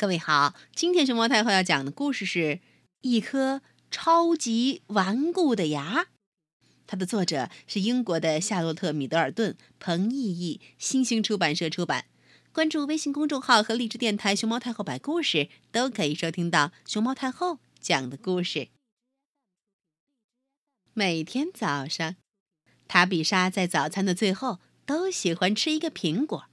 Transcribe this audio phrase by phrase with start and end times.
[0.00, 2.60] 各位好，今天熊猫太后要讲的故事是
[3.02, 3.60] 一颗
[3.90, 6.06] 超级顽固的牙。
[6.86, 12.06] 它的作者是英国的夏洛特·米德尔顿，彭毅译，新星出版社出版。
[12.50, 18.68] 关注微信公众号和荔枝电台“熊猫太后”摆故事，都可以收听到熊猫太后讲的故事。
[20.94, 22.16] 每天早上，
[22.88, 26.46] 塔比莎在早餐的最后都喜欢吃一个苹果。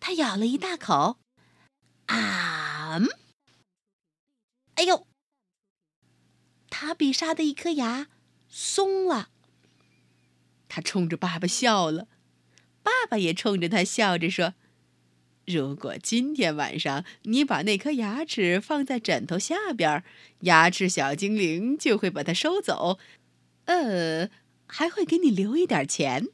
[0.00, 1.18] 她咬了一大口。
[2.06, 3.00] 啊！
[4.76, 5.06] 哎呦，
[6.70, 8.08] 塔比莎的一颗牙
[8.48, 9.30] 松了。
[10.68, 12.08] 他冲着爸爸笑了，
[12.82, 14.54] 爸爸也冲着他笑着说
[15.46, 20.04] ：“如果今天晚上你把那颗牙齿放在枕头下边，
[20.40, 22.98] 牙齿小精灵就会把它收走，
[23.64, 24.28] 呃，
[24.66, 26.28] 还会给你留一点钱。”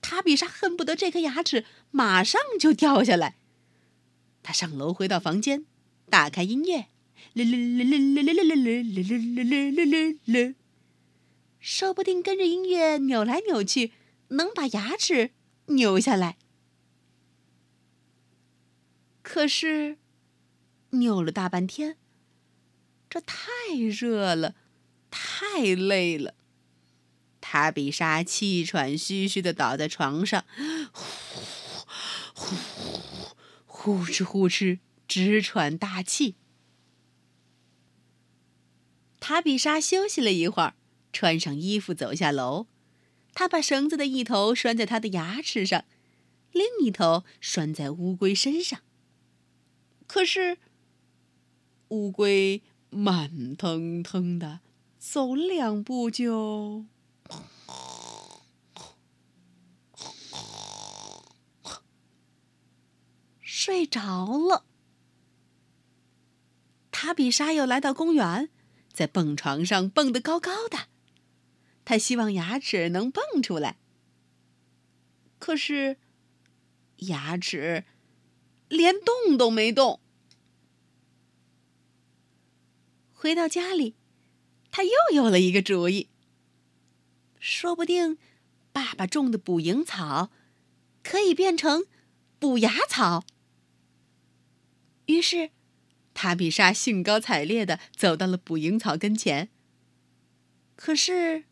[0.00, 3.36] 塔比莎恨不得这颗牙齿马上就掉下来。
[4.42, 5.66] 他上楼回到房间，
[6.10, 6.86] 打开音乐，
[11.60, 13.92] 说不定跟着音乐扭来扭去，
[14.28, 15.32] 能把牙齿
[15.66, 16.36] 扭下来。
[19.22, 19.98] 可是，
[20.90, 21.96] 扭了大半天，
[23.10, 23.38] 这太
[23.76, 24.54] 热了，
[25.10, 26.34] 太累了。
[27.40, 30.44] 塔比莎气喘吁吁的倒在床上，
[30.92, 31.04] 呼
[32.34, 32.58] 呼。
[33.80, 36.36] 呼哧呼哧，直喘大气。
[39.18, 40.74] 塔比莎休息了一会儿，
[41.12, 42.68] 穿上衣服走下楼。
[43.32, 45.84] 她把绳子的一头拴在她的牙齿上，
[46.52, 48.80] 另一头拴在乌龟身上。
[50.06, 50.58] 可是，
[51.88, 54.60] 乌龟慢腾腾的
[54.98, 56.84] 走了两步就。
[63.40, 64.64] 睡着了。
[67.08, 68.50] 塔比莎又来到公园，
[68.92, 70.88] 在蹦床上蹦得高高的。
[71.86, 73.78] 他希望牙齿能蹦出来，
[75.38, 75.96] 可是
[76.96, 77.86] 牙齿
[78.68, 80.00] 连动都没动。
[83.14, 83.94] 回到家里，
[84.70, 86.10] 他又有了一个主意。
[87.40, 88.18] 说不定，
[88.70, 90.30] 爸爸种的捕蝇草
[91.02, 91.86] 可以变成
[92.38, 93.24] 补牙草。
[95.06, 95.52] 于是，
[96.20, 99.50] 塔比莎兴高采烈的走到了捕蝇草跟前。
[100.74, 101.44] 可是，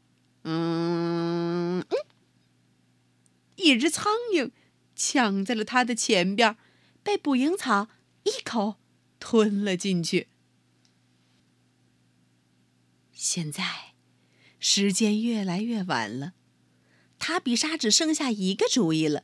[0.42, 1.86] 嗯嗯，
[3.54, 4.50] 一只苍蝇
[4.96, 6.56] 抢在了他的前边，
[7.04, 7.88] 被捕蝇草
[8.24, 8.74] 一口
[9.20, 10.26] 吞了进去。
[13.12, 13.94] 现在，
[14.58, 16.32] 时间越来越晚了，
[17.20, 19.22] 塔比莎只剩下一个主意了。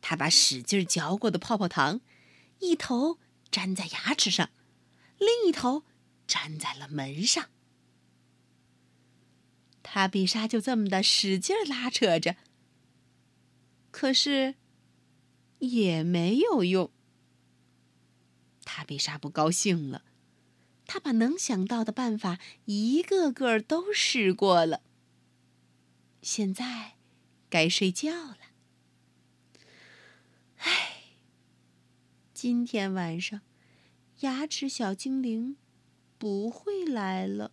[0.00, 2.00] 他把使劲嚼过的泡泡糖。
[2.60, 3.18] 一头
[3.50, 4.50] 粘在牙齿上，
[5.18, 5.84] 另一头
[6.26, 7.48] 粘在了门上。
[9.82, 12.36] 塔比莎就这么的使劲拉扯着，
[13.90, 14.54] 可是
[15.58, 16.92] 也没有用。
[18.64, 20.04] 塔比莎不高兴了，
[20.86, 24.82] 她把能想到的办法一个个都试过了。
[26.22, 26.96] 现在
[27.48, 28.38] 该睡觉了。
[30.58, 30.89] 唉
[32.42, 33.42] 今天晚上，
[34.20, 35.58] 牙齿小精灵
[36.16, 37.52] 不会来了。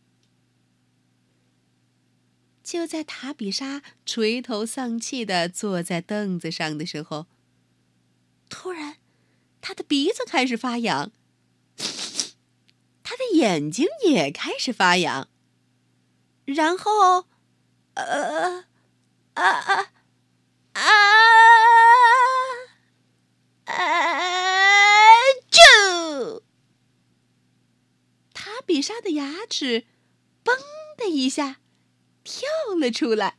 [2.64, 7.26] 就在塔比莎垂头丧气的坐在凳子上的时候，
[8.48, 8.96] 突然，
[9.60, 11.12] 他的鼻子开始发痒，
[13.04, 15.28] 他的眼睛也开始发痒，
[16.46, 17.28] 然后，
[17.96, 18.64] 呃，
[19.34, 19.92] 啊啊！
[28.68, 29.86] 比莎的牙齿
[30.44, 30.52] “嘣”
[31.00, 31.62] 的一下
[32.24, 32.44] 跳
[32.78, 33.38] 了出来。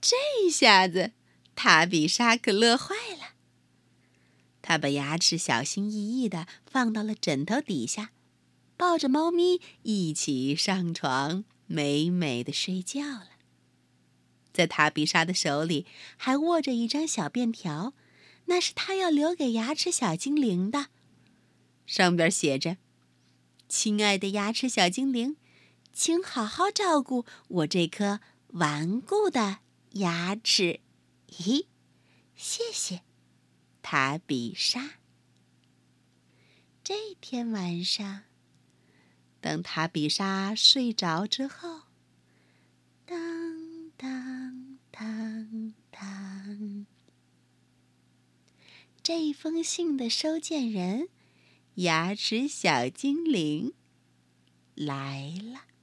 [0.00, 0.16] 这
[0.48, 1.12] 下子，
[1.56, 3.34] 塔比莎可乐坏了。
[4.62, 8.12] 他把牙齿小心翼翼的放到了枕头底下，
[8.76, 13.30] 抱着猫咪一起上床，美美的睡觉了。
[14.52, 15.84] 在塔比莎的手里
[16.16, 17.94] 还握着一张小便条，
[18.44, 20.86] 那是他要留给牙齿小精灵的。
[21.86, 22.78] 上边写着
[23.68, 25.36] ：“亲爱的牙齿小精灵，
[25.92, 29.58] 请好好照顾我这颗顽固的
[29.92, 30.80] 牙齿。”
[31.28, 31.66] 咦，
[32.36, 33.02] 谢谢，
[33.82, 34.98] 塔比莎。
[36.82, 38.22] 这天晚上，
[39.40, 41.82] 等塔比莎睡着之后，
[43.04, 46.86] 当当当当，
[49.02, 51.08] 这封信的收件人——
[51.76, 53.72] 牙齿小精灵
[54.76, 55.73] 来了。